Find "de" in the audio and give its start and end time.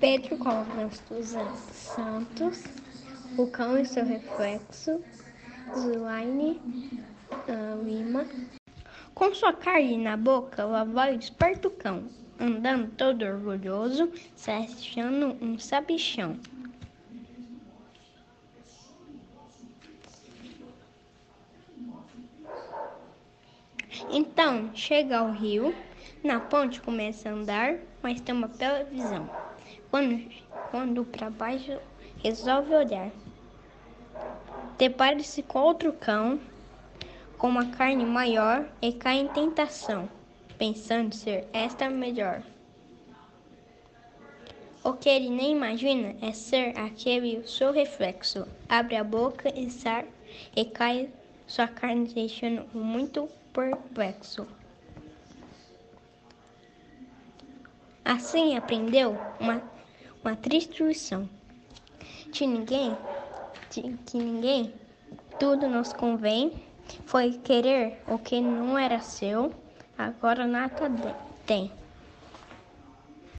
62.32-62.44, 63.70-63.82